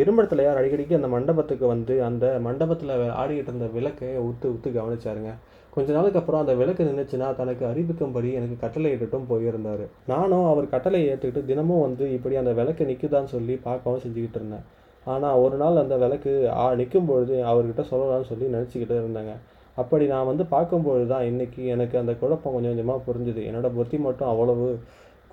இரும்படு 0.00 0.44
அடிக்கடிக்கு 0.58 0.98
அந்த 0.98 1.08
மண்டபத்துக்கு 1.14 1.66
வந்து 1.72 1.94
அந்த 2.08 2.26
மண்டபத்தில் 2.46 2.92
ஆடிக்கிட்டு 3.22 3.50
இருந்த 3.50 3.66
விளக்கை 3.76 4.08
உத்து 4.28 4.46
உத்து 4.54 4.68
கவனிச்சாருங்க. 4.76 5.32
கொஞ்ச 5.74 5.88
நாளுக்கு 5.96 6.18
அப்புறம் 6.18 6.42
அந்த 6.42 6.54
விளக்கு 6.60 6.82
நின்றுச்சுன்னா 6.84 7.28
தனக்கு 7.40 7.64
அறிவிக்கும்படி 7.66 8.30
எனக்கு 8.38 8.56
கட்டளை 8.62 8.88
இட்டுட்டும் 8.94 9.28
போயிருந்தார். 9.28 9.84
நானும் 10.12 10.46
அவர் 10.52 10.72
கட்டளை 10.74 11.00
ஏற்றுக்கிட்டு 11.08 11.44
தினமும் 11.50 11.84
வந்து 11.86 12.06
இப்படி 12.16 12.36
அந்த 12.36 12.52
விளக்கு 12.60 12.84
நிற்குதான்னு 12.90 13.34
சொல்லி 13.36 13.54
பார்க்கவும் 13.66 14.02
செஞ்சுக்கிட்டு 14.04 14.38
இருந்தேன். 14.40 14.64
ஆனால் 15.04 15.34
ஒரு 15.34 15.56
நாள் 15.56 15.76
அந்த 15.76 15.96
விளக்கு 15.96 16.50
ஆ 16.50 16.74
நிற்கும் 16.74 17.06
பொழுது 17.06 17.44
அவர்கிட்ட 17.44 17.84
சொல்லலாம்னு 17.90 18.28
சொல்லி 18.28 18.46
நினச்சிக்கிட்டு 18.46 18.96
இருந்தாங்க. 19.02 19.32
அப்படி 19.74 20.06
நான் 20.06 20.26
வந்து 20.26 20.44
பார்க்கும்பொழுது 20.44 21.06
தான் 21.06 21.22
இன்றைக்கி 21.22 21.64
எனக்கு 21.64 21.98
அந்த 21.98 22.14
குழப்பம் 22.14 22.52
கொஞ்சம் 22.52 22.70
கொஞ்சமாக 22.70 23.00
புரிஞ்சுது. 23.06 23.40
என்னோட 23.48 23.68
புத்தி 23.74 23.98
மட்டும் 23.98 24.28
அவ்வளவு 24.28 24.78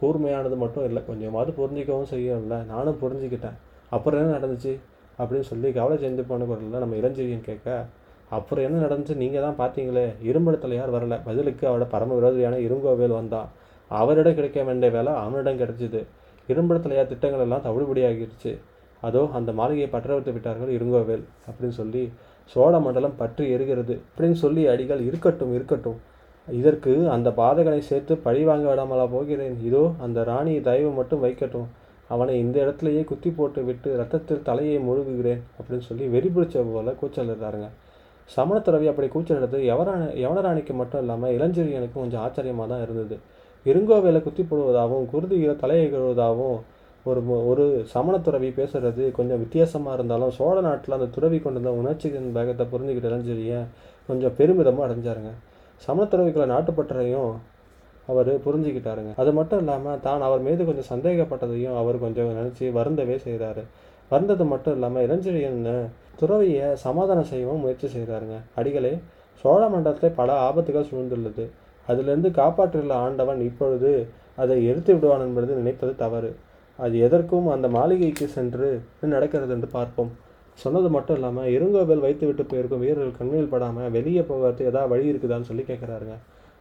கூர்மையானது 0.01 0.55
மட்டும் 0.55 0.85
இல்லை. 0.85 1.05
கொஞ்சமாவது 1.05 1.51
புரிஞ்சிக்கவும் 1.51 2.11
செய்யல 2.11 2.65
நானும் 2.65 2.97
புரிஞ்சுக்கிட்டேன். 3.01 3.57
அப்புறம் 3.89 4.19
என்ன 4.21 4.37
நடந்துச்சு? 4.37 4.79
அப்படின்னு 5.19 5.39
சொல்லி 5.39 5.71
கவலை 5.71 5.97
செஞ்சு 6.03 6.23
போன 6.27 6.45
குரலில் 6.45 6.69
நம்ம 6.69 6.95
இளஞ்செழியன் 6.95 7.41
கேட்க 7.41 7.85
அப்புறம் 8.29 8.65
என்ன 8.65 8.87
நடந்துச்சு? 8.87 9.15
நீங்கள் 9.15 9.41
தான் 9.41 9.57
பார்த்தீங்களே. 9.59 10.13
இரும்படத்தில் 10.21 10.73
யார் 10.73 10.95
வரல? 10.95 11.19
பதிலுக்கு 11.23 11.67
அவரோட 11.69 11.87
பரம 11.89 12.19
விரோதியான 12.19 12.59
இருங்கோவேல் 12.67 13.17
வந்தான் 13.19 13.47
அவரிடம் 13.87 14.35
கிடைக்க 14.35 14.63
வேண்டிய 14.63 14.91
வேலை 14.91 15.13
அவனிடம் 15.13 15.59
கிடைச்சிது. 15.59 16.05
இரும்படத்தில் 16.47 16.95
யார் 16.95 17.07
திட்டங்கள் 17.07 17.39
எல்லாம் 17.39 17.63
தவிடுபடியாகிடுச்சு. 17.67 18.57
அதோ 19.07 19.21
அந்த 19.37 19.51
மாளிகையை 19.59 19.89
பற்ற 19.95 20.09
வைத்து 20.15 20.31
விட்டார்கள் 20.35 20.71
இருங்கோவேல் 20.77 21.25
அப்படின்னு 21.47 21.77
சொல்லி 21.81 22.03
சோழ 22.51 22.73
மண்டலம் 22.85 23.19
பற்றி 23.21 23.43
எரிகிறது 23.55 23.95
அப்படின்னு 24.05 24.37
சொல்லி 24.43 24.61
அடிகள் 24.73 25.01
இருக்கட்டும் 25.09 25.53
இருக்கட்டும். 25.57 25.99
இதற்கு 26.47 26.93
அந்த 27.15 27.29
பாதகனை 27.39 27.81
சேர்த்து 27.89 28.13
பழி 28.25 28.41
வாங்க 28.49 28.65
விடாமலா 28.69 29.05
போகிறேன். 29.15 29.57
இதோ 29.67 29.83
அந்த 30.05 30.19
ராணி 30.29 30.53
தயவு 30.67 30.91
மட்டும் 30.99 31.23
வைக்கட்டும். 31.25 31.67
அவனை 32.13 32.35
இந்த 32.43 32.57
இடத்துலையே 32.63 33.01
குத்தி 33.09 33.29
போட்டு 33.39 33.59
விட்டு 33.67 33.89
ரத்தத்தில் 33.99 34.45
தலையை 34.47 34.77
முழுகுகிறேன் 34.87 35.41
அப்படின்னு 35.57 35.87
சொல்லி 35.89 36.05
வெறி 36.13 36.29
பிடிச்ச 36.35 36.63
போல 36.75 36.93
கூச்சலிடுறாருங்க 37.01 37.67
சமணத்துறவி 38.29 38.87
அப்படி 38.91 39.07
கூச்சலிடுறது 39.13 39.59
எவரான 39.73 40.01
யவனராணிக்கு 40.23 40.73
மட்டும் 40.79 41.01
இல்லாமல் 41.03 41.35
இளஞ்சிறியனுக்கும் 41.37 42.03
கொஞ்சம் 42.03 42.23
ஆச்சரியமாக 42.25 42.67
தான் 42.71 42.83
இருந்தது. 42.85 43.15
இருங்கோவேலை 43.65 44.19
குத்தி 44.25 44.43
போடுவதாகவும் 44.49 45.07
குருதியில் 45.13 45.61
தலையை 45.63 45.87
கழுவதாகவும் 45.93 46.59
ஒரு 47.07 47.19
ஒரு 47.27 47.41
ஒரு 47.51 47.65
சமணத்துறவி 47.93 48.49
பேசுறது 48.57 49.03
கொஞ்சம் 49.17 49.41
வித்தியாசமாக 49.43 49.95
இருந்தாலும் 49.97 50.33
சோழ 50.37 50.55
நாட்டில் 50.65 50.95
அந்த 50.97 51.07
துறவி 51.15 51.37
கொண்டு 51.43 51.59
வந்த 51.59 51.71
உணர்ச்சிகளின் 51.81 52.35
வேகத்தை 52.37 52.65
புரிஞ்சுக்கிட்டு 52.71 53.11
இளஞ்செழியன் 53.11 53.67
கொஞ்சம் 54.09 54.35
பெருமிதமாக 54.39 54.85
அடைஞ்சாருங்க. 54.87 55.31
சமணத்துறவிகளை 55.81 56.47
நாட்டுப்பற்றையும் 56.53 57.31
அவர் 58.07 58.31
புரிஞ்சுக்கிட்டாருங்க. 58.45 59.11
அது 59.21 59.31
மட்டும் 59.37 59.61
இல்லாமல் 59.63 60.01
தான் 60.07 60.25
அவர் 60.27 60.43
மீது 60.47 60.61
கொஞ்சம் 60.69 60.89
சந்தேகப்பட்டதையும் 60.93 61.77
அவர் 61.81 61.97
கொஞ்சம் 62.03 62.31
நினச்சி 62.39 62.65
வருந்தவே 62.77 63.17
செய்கிறாரு 63.25 63.63
வருந்தது 64.11 64.45
மட்டும் 64.51 64.75
இல்லாமல் 64.77 65.05
இளஞ்செழியன்னு 65.07 65.75
துறவியை 66.19 66.67
சமாதானம் 66.85 67.29
செய்யவும் 67.31 67.63
முயற்சி 67.63 67.87
செய்கிறாருங்க 67.95 68.37
அடிகளே 68.59 68.93
சோழ 69.43 69.61
மண்டலத்தை 69.73 70.09
பல 70.19 70.29
ஆபத்துகள் 70.47 70.89
சூழ்ந்துள்ளது. 70.91 71.45
அதிலிருந்து 71.87 72.29
காப்பாற்றியுள்ள 72.39 72.93
ஆண்டவன் 73.05 73.41
இப்பொழுது 73.49 73.91
அதை 74.43 74.57
எரித்து 74.69 74.91
விடுவான் 74.95 75.25
என்பது 75.27 75.59
நினைப்பது 75.59 75.93
தவறு. 76.03 76.31
அது 76.85 76.95
எதற்கும் 77.05 77.47
அந்த 77.53 77.67
மாளிகைக்கு 77.75 78.25
சென்று 78.35 78.67
நடக்கிறது 79.13 79.53
என்று 79.55 79.69
பார்ப்போம். 79.77 80.11
சொன்னது 80.63 80.89
மட்டும் 80.95 81.17
இல்லாமல் 81.17 81.49
இருங்கோவில் 81.55 82.03
வைத்து 82.05 82.25
விட்டு 82.27 82.43
போயிருக்கும் 82.51 82.83
வீரர்கள் 82.83 83.17
கண்ணில் 83.19 83.51
படாமல் 83.53 83.91
வெளியே 83.97 84.23
போகிறதுக்கு 84.29 84.69
ஏதாவது 84.71 84.91
வழி 84.93 85.11
இருக்குதான்னு 85.11 85.49
சொல்லி 85.49 85.63
கேட்குறாருங்க. 85.69 86.15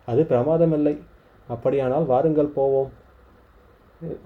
அது 0.09 0.23
பிரமாதம் 0.31 0.75
இல்லை 0.79 0.95
அப்படியானால் 1.49 2.07
வாருங்கள் 2.13 2.55
போவோம் 2.59 2.91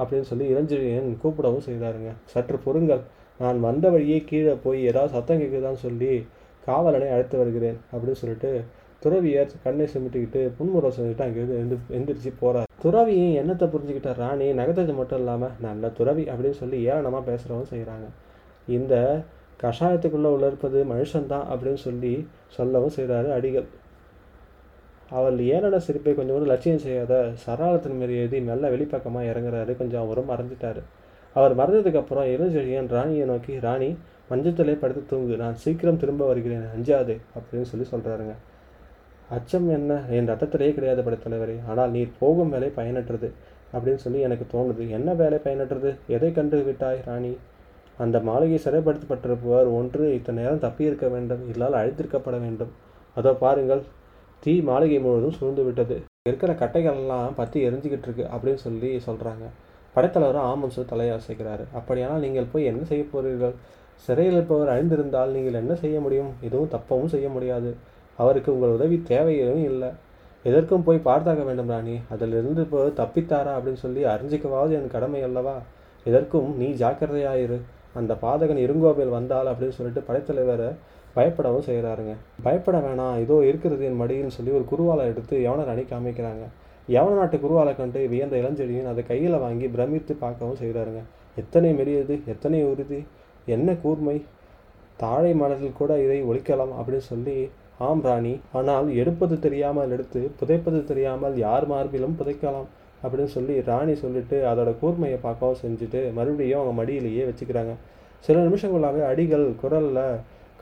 அப்படின்னு 0.01 0.29
சொல்லி 0.31 0.47
இளஞ்செழியன் 0.53 1.11
கூப்பிடவும் 1.23 1.67
செய்தாருங்க. 1.69 2.11
சற்று 2.33 2.57
பொறுங்கள் 2.67 3.03
நான் 3.41 3.59
வந்த 3.69 3.87
வழியே 3.95 4.19
கீழே 4.31 4.55
போய் 4.65 4.81
ஏதாவது 4.91 5.15
சத்தம் 5.17 5.41
கேட்குதான்னு 5.43 5.83
சொல்லி 5.87 6.13
காவலனை 6.67 7.09
அழைத்து 7.15 7.37
வருகிறேன் 7.41 7.79
அப்படின்னு 7.93 8.21
சொல்லிட்டு 8.23 8.51
துறவியார் 9.02 9.54
கண்ணை 9.64 9.87
சிமிட்டிக்கிட்டு 9.92 10.40
புன்முறை 10.59 10.90
செஞ்சுட்டு 10.97 11.25
அங்கேருந்து 11.26 11.56
எழுந்து 11.59 11.78
எந்திரிச்சு 11.99 12.30
போகிறார் 12.40 12.71
துறவியும் 12.85 13.35
என்னத்தை 13.40 13.66
புரிஞ்சுக்கிட்ட? 13.75 14.11
ராணி 14.16 14.47
நகத்தது 14.52 14.92
மட்டும் 14.94 15.18
இல்லாமல் 15.18 15.54
நல்ல 15.61 15.90
துறவி 15.99 16.25
அப்படின்னு 16.32 16.59
சொல்லி 16.62 16.78
ஏளனமாக 16.87 17.23
பேசுகிறவும் 17.25 17.71
செய்கிறாங்க 17.73 18.06
இந்த 18.66 18.94
கஷாயத்துக்குள்ளே 19.62 20.30
உள்ள 20.35 20.47
இருப்பது 20.47 20.78
மனுஷன்தான் 20.85 21.47
அப்படின்னு 21.52 21.80
சொல்லி 21.87 22.12
சொல்லவும் 22.56 22.94
செய்கிறாரு 22.97 23.28
அடிகள். 23.32 23.68
அவள் 25.11 25.38
ஏனட 25.52 25.76
சிரிப்பை 25.87 26.12
கொஞ்சம் 26.14 26.37
கூட 26.37 26.47
லட்சியம் 26.52 26.82
செய்யாத 26.85 27.14
சராளத்தின் 27.44 27.99
மீறி 28.00 28.14
எழுதி 28.16 28.40
மெல்ல 28.40 28.71
வெளிப்பக்கமாக 28.75 29.30
இறங்குறாரு. 29.32 29.73
கொஞ்சம் 29.76 30.04
அவரும் 30.04 30.30
மறந்துட்டாரு 30.30 30.82
அவர் 31.37 31.54
மறந்ததுக்கப்புறம் 31.56 32.30
இளஞ்செழியன் 32.35 32.88
ராணியை 32.97 33.26
நோக்கி 33.26 33.54
ராணி 33.66 33.90
மஞ்சத்திலே 34.30 34.75
படுத்து 34.82 35.02
தூங்கு. 35.06 35.37
நான் 35.37 35.61
சீக்கிரம் 35.64 36.00
திரும்ப 36.02 36.26
வருகிறேன். 36.26 36.66
அஞ்சாதே 36.76 37.16
அப்படின்னு 37.37 37.71
சொல்லி 37.73 37.87
சொல்கிறாருங்க 37.92 38.35
அச்சம் 39.37 39.67
என்ன? 39.77 39.93
என் 40.17 40.29
ரத்தத்திலேயே 40.31 40.73
கிடையாது 40.77 41.03
படைத்தலைவரே 41.07 41.57
ஆனால் 41.71 41.93
நீர் 41.95 42.19
போகும் 42.21 42.53
வேலை 42.55 42.69
பயனற்றது 42.79 43.29
அப்படின்னு 43.75 44.03
சொல்லி 44.05 44.21
எனக்கு 44.27 44.47
தோணுது. 44.55 44.83
என்ன 44.97 45.11
வேலை 45.21 45.39
பயனற்றது? 45.45 45.91
எதை 46.15 46.31
கண்டு 46.39 46.59
விட்டாய் 46.67 47.01
ராணி? 47.07 47.33
அந்த 48.05 48.17
மாளிகை 48.29 48.59
சிறைப்படுத்தப்பட்டிருப்பவர் 48.65 49.69
ஒன்று 49.79 50.05
இத்தனை 50.19 50.39
நேரம் 50.43 50.65
தப்பியிருக்க 50.65 51.07
வேண்டும். 51.15 51.43
இல்லால் 51.53 51.79
அழைத்திருக்கப்பட 51.81 52.37
வேண்டும். 52.45 52.73
அதோ 53.19 53.33
பாருங்கள் 53.45 53.83
தீ 54.43 54.55
மாளிகை 54.71 54.99
முழுவதும் 55.05 55.37
சூழ்ந்து 55.39 55.62
விட்டது. 55.69 55.97
இருக்கிற 56.29 56.53
கட்டைகள் 56.62 56.99
எல்லாம் 57.03 57.37
பற்றி 57.39 57.59
எரிஞ்சிக்கிட்டு 57.69 58.07
இருக்கு 58.09 58.25
அப்படின்னு 58.35 58.61
சொல்லி 58.67 58.91
சொல்கிறாங்க 59.07 59.47
படைத்தலைவரும் 59.95 60.47
ஆமாம் 60.51 60.75
சொல்லி 60.75 60.91
தலையாசைக்கிறாரு. 60.93 61.65
அப்படியானால் 61.79 62.23
நீங்கள் 62.27 62.51
போய் 62.53 62.69
என்ன 62.73 62.83
செய்ய 62.91 63.05
போகிறீர்கள் 63.15 63.57
சிறையில் 64.05 64.37
இருப்பவர் 64.39 64.73
அழிந்திருந்தால் 64.75 65.35
நீங்கள் 65.37 65.59
என்ன 65.62 65.73
செய்ய 65.83 65.97
முடியும்? 66.05 66.31
எதுவும் 66.47 66.71
தப்பவும் 66.75 67.12
செய்ய 67.15 67.29
முடியாது. 67.35 67.73
அவருக்கு 68.16 68.54
உங்கள் 68.54 68.75
உதவி 68.78 69.02
தேவையும் 69.02 69.64
இல்லை. 69.64 69.90
எதற்கும் 70.45 70.83
போய் 70.83 71.04
பார்த்தாக 71.04 71.45
வேண்டும் 71.45 71.69
ராணி. 71.69 72.00
அதிலிருந்து 72.09 72.62
இப்போ 72.62 72.81
தப்பித்தாரா 73.00 73.52
அப்படின்னு 73.57 73.83
சொல்லி 73.85 74.04
அறிஞ்சிக்கவாவது 74.04 74.73
என் 74.73 74.95
கடமை 74.95 75.23
அல்லவா? 75.23 75.57
எதற்கும் 76.04 76.57
நீ 76.57 76.69
ஜாக்கிரதையாயிரு. 76.73 77.59
அந்த 77.95 78.16
பாதகன் 78.23 78.64
இருங்கோவில் 78.66 79.14
வந்தால் 79.19 79.47
அப்படின்னு 79.47 79.76
சொல்லிட்டு 79.78 80.02
படைத்தலைவரை 80.09 80.71
பயப்படவும் 81.16 81.66
செய்கிறாருங்க. 81.69 82.12
பயப்பட 82.42 82.78
வேணாம். 82.78 83.19
இதோ 83.19 83.45
இருக்கிறது 83.45 83.85
என் 83.85 84.00
மடின்னு 84.00 84.37
சொல்லி 84.37 84.52
ஒரு 84.59 84.64
குருவாலை 84.71 85.04
எடுத்து 85.04 85.37
யவனர் 85.38 85.73
அணி 85.73 85.83
காமிக்கிறாங்க. 85.83 86.45
யவன 86.88 87.16
நாட்டு 87.19 87.37
குருவாலை 87.38 87.76
கண்டு 87.76 88.09
வியந்த 88.09 88.37
இளஞ்செடியும் 88.37 88.88
அதை 88.92 89.07
கையில் 89.07 89.38
வாங்கி 89.38 89.69
பிரமித்து 89.69 90.14
பார்க்கவும் 90.14 90.61
செய்கிறாருங்க. 90.62 91.02
எத்தனை 91.37 91.73
மெலியது 91.75 92.25
எத்தனை 92.25 92.64
உறுதி 92.64 93.07
என்ன 93.47 93.75
கூர்மை. 93.75 94.25
தாழை 94.97 95.35
மலரில் 95.35 95.78
கூட 95.81 96.02
இதை 96.04 96.23
ஒழிக்கலாம் 96.23 96.75
அப்படின்னு 96.78 97.07
சொல்லி 97.12 97.50
ஆம் 97.87 98.03
ராணி 98.09 98.35
ஆனால் 98.59 98.89
எடுப்பது 99.03 99.37
தெரியாமல் 99.47 99.95
எடுத்து 99.97 100.21
புதைப்பது 100.41 100.81
தெரியாமல் 100.91 101.37
யார் 101.47 101.67
மார்பிலும் 101.73 102.19
புதைக்கலாம் 102.21 102.69
அப்படின்னு 103.05 103.33
சொல்லி 103.37 103.55
ராணி 103.71 103.95
சொல்லிட்டு 104.03 104.37
அதோட 104.51 104.71
கூர்மையை 104.81 105.19
பார்க்கவும் 105.25 105.61
செஞ்சுட்டு 105.62 106.01
மறுபடியும் 106.19 106.61
அவங்க 106.61 106.75
மடியிலேயே 106.81 107.25
வச்சுக்கிறாங்க. 107.31 107.73
சில 108.27 108.43
நிமிஷங்களாகவே 108.49 109.03
அடிகள் 109.12 109.47
குரலில் 109.62 110.05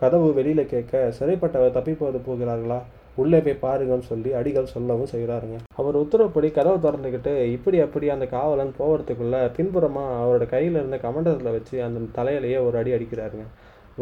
கதவு 0.00 0.29
வெளியில் 0.39 0.71
கேட்க 0.73 1.03
சிறைப்பட்டவர் 1.19 1.77
தப்பிப்போது 1.77 2.21
போகிறார்களா? 2.29 2.79
உள்ளே 3.21 3.39
போய் 3.47 3.62
பாருங்கன்னு 3.65 4.07
சொல்லி 4.11 4.31
அடிகள் 4.39 4.73
சொல்லவும் 4.75 5.11
செய்கிறாருங்க. 5.12 5.57
அவர் 5.81 5.97
உத்தரவுப்படி 6.03 6.49
கதவை 6.59 6.79
திறந்துக்கிட்டு 6.85 7.33
இப்படி 7.57 7.79
அப்படி 7.87 8.09
அந்த 8.15 8.27
காவலன் 8.37 8.73
போகிறதுக்குள்ள 8.79 9.37
பின்புறமாக 9.57 10.17
அவரோட 10.23 10.47
கையில் 10.55 10.79
இருந்த 10.81 10.99
கமண்டத்தில் 11.07 11.55
வச்சு 11.57 11.77
அந்த 11.89 12.07
தலையிலேயே 12.19 12.59
ஒரு 12.69 12.79
அடி 12.83 12.93
அடிக்கிறாருங்க. 12.97 13.47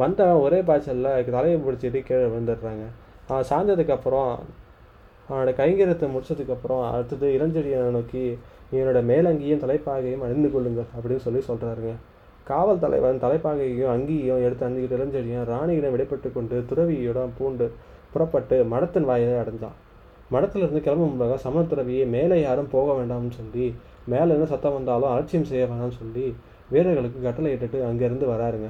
வந்தவன் 0.03 0.43
ஒரே 0.47 0.59
பாய்ச்சலில் 0.69 1.13
தலையை 1.37 1.59
பிடிச்சிட்டு 1.67 2.01
கீழே 2.09 2.27
விழுந்துடுறாங்க. 2.33 2.87
சாய்ந்ததுக்கப்புறம் 3.29 4.33
அவனோட 5.29 5.53
கைங்கரத்தை 5.57 6.07
முடிச்சதுக்கப்புறம் 6.13 6.85
அடுத்தது 6.91 7.27
இளஞ்செடியை 7.39 7.91
நோக்கி 7.91 8.23
இவனோட 8.73 9.01
மேலங்கியும் 9.03 9.61
தலைப்பாகையும் 9.65 10.23
அணிந்து 10.23 10.51
கொள்ளுங்கள் 10.51 10.89
அப்படின்னு 10.97 11.25
சொல்லி 11.25 11.41
சொல்கிறாருங்க 11.41 11.93
காவல் 12.45 12.79
தலைவன் 12.79 13.21
தலைப்பாகையும் 13.21 13.93
அங்கியும் 13.93 14.45
எடுத்து 14.45 14.65
அணிஞ்சிக்கிட்டு 14.67 14.99
இளஞ்செடியும் 14.99 15.45
ராணியிடம் 15.45 15.91
விடைபெற்று 15.91 16.33
கொண்டு 16.33 16.65
துறவியோட 16.71 17.27
பூண்டு 17.39 17.67
புறப்பட்டு 18.13 18.65
மடத்தின் 18.65 19.05
வாயிலை 19.05 19.37
அடைஞ்சான் 19.41 19.77
மடத்திலிருந்து 20.33 20.81
கிளம்பும் 20.83 21.09
முன்பாக 21.09 21.37
சமண 21.37 21.63
துறவியை 21.63 22.07
மேலே 22.07 22.43
யாரும் 22.43 22.71
போக 22.71 22.93
வேண்டாம்னு 22.93 23.31
சொல்லி 23.31 23.75
மேலே 24.07 24.35
என்ன 24.35 24.45
சத்தம் 24.45 24.73
வந்தாலும் 24.73 25.11
அலட்சியம் 25.11 25.45
செய்ய 25.45 25.65
வேணாம்னு 25.65 25.91
சொல்லி 25.91 26.37
வீரர்களுக்கு 26.71 27.21
கட்டளை 27.23 27.53
இட்டுட்டு 27.53 27.79
அங்கேருந்து 27.83 28.27
வராருங்க. 28.27 28.69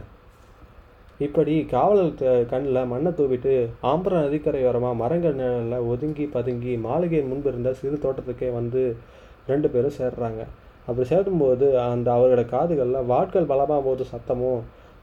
இப்படி 1.26 1.54
காவலர் 1.72 2.10
கண்ணில் 2.50 2.88
மண்ணை 2.90 3.10
தூவிட்டு 3.18 3.52
ஆம்பரம் 3.90 4.24
நதிக்கரையோரமாக 4.24 4.98
மரங்கள் 5.00 5.38
நிழலில் 5.40 5.86
ஒதுங்கி 5.92 6.24
பதுங்கி 6.34 6.72
மாளிகையின் 6.84 7.30
முன்பு 7.30 7.48
இருந்த 7.52 7.70
சிறு 7.80 7.96
தோட்டத்துக்கே 8.04 8.48
வந்து 8.58 8.82
ரெண்டு 9.50 9.68
பேரும் 9.72 9.96
சேர்றாங்க. 10.00 10.42
அப்படி 10.86 11.06
சேரும்போது 11.12 11.66
அந்த 11.86 12.08
அவர்களோட 12.16 12.44
காதுகளில் 12.54 13.08
வாட்கள் 13.12 13.50
பலமாக 13.52 13.80
போது 13.88 14.04
சத்தமும் 14.12 14.62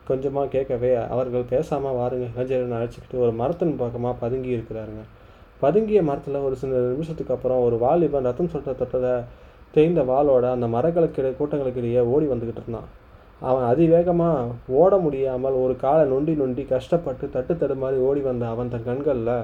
கொஞ்சமாக 0.10 0.52
கேட்கவே 0.56 0.92
அவர்கள் 1.14 1.50
பேசாமல் 1.54 1.98
வாருங்க 2.00 2.26
இளைஞரன் 2.34 2.78
அழைச்சிக்கிட்டு 2.80 3.24
ஒரு 3.26 3.34
மரத்தின் 3.42 3.80
பக்கமாக 3.84 4.16
பதுங்கி 4.24 4.52
இருக்கிறாருங்க. 4.58 5.04
பதுங்கிய 5.64 6.00
மரத்தில் 6.10 6.46
ஒரு 6.48 6.56
சில 6.62 6.82
நிமிஷத்துக்கு 6.94 7.36
அப்புறம் 7.36 7.64
ஒரு 7.68 7.78
வாலிபன் 7.86 8.28
ரத்தம் 8.30 8.54
சொட்ட 8.54 8.74
தொட்டதை 8.82 9.16
தேய்ந்த 9.76 10.02
வாளோட 10.12 10.46
அந்த 10.56 10.68
மரங்களுக்கு 10.76 11.24
கூட்டங்களுக்கு 11.40 11.82
இடையே 11.82 12.04
ஓடி 12.14 12.28
வந்துக்கிட்டு 12.32 12.64
இருந்தான். 12.64 12.90
அவன் 13.40 13.64
அதிவேகமாக 13.64 14.52
ஓட 14.68 14.98
முடியாமல் 14.98 15.54
ஒரு 15.54 15.76
காலை 15.76 16.04
நொண்டி 16.10 16.34
நொண்டி 16.34 16.64
கஷ்டப்பட்டு 16.66 17.26
தட்டு 17.30 17.54
தடுமாறி 17.54 17.98
ஓடி 18.08 18.22
வந்த 18.22 18.48
அவன் 18.48 18.70
தன் 18.70 18.84
கண்களில் 18.84 19.36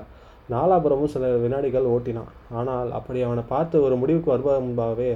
நாலாபுரமும் 0.52 1.14
சில 1.14 1.28
வினாடிகள் 1.28 1.92
ஓட்டினான். 1.96 2.32
ஆனால் 2.52 2.90
அப்படி 2.92 3.22
அவனை 3.22 3.44
பார்த்து 3.48 3.84
ஒரு 3.84 3.96
முடிவுக்கு 3.96 4.32
வருவதற்கு 4.32 4.66
முன்பாகவே 4.66 5.12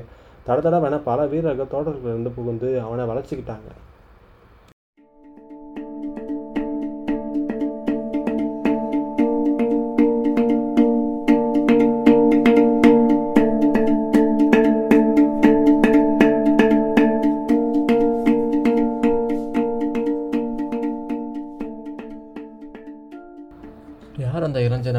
தட 0.48 0.58
தடவென 0.66 1.02
பல 1.04 1.20
வீரர்கள் 1.26 1.74
தோட்டத்திலிருந்து 1.74 2.32
புகுந்து 2.32 2.70
அவனை 2.82 3.06
வளர்ச்சிக்கிட்டாங்க 3.12 3.70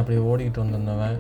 அப்படியே 0.07 0.27
அப்படி 0.27 0.45
ஓடிக்கிட்டு 0.45 0.59
வந்திருந்தவன். 0.59 1.17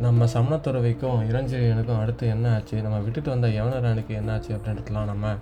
நம்ம 0.00 0.24
சமணத்துறவைக்கும் 0.24 1.20
இளஞ்செழியனுக்கும் 1.30 2.00
அடுத்து 2.00 2.26
என்ன 2.28 2.54
ஆச்சு? 2.54 2.82
நம்ம 2.82 2.98
விட்டுட்டு 2.98 3.30
வந்த 3.30 3.48
யவனரானுக்கு 3.48 4.06
என்ன 4.06 4.32
ஆச்சு 4.32 4.56
அப்படின்றதுலாம் 4.56 5.04
நம்ம 5.04 5.34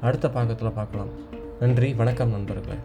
அடுத்த 0.00 0.30
பாகத்தில் 0.30 0.70
பார்க்கலாம். 0.70 1.08
நன்றி 1.60 1.94
வணக்கம் 1.94 2.30
நண்பர்களே. 2.30 2.78